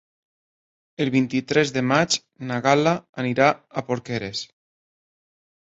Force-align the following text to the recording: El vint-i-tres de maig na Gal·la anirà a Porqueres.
El 1.05 1.11
vint-i-tres 1.15 1.73
de 1.75 1.83
maig 1.91 2.17
na 2.53 2.59
Gal·la 2.69 2.95
anirà 3.25 3.53
a 3.83 3.87
Porqueres. 3.93 4.45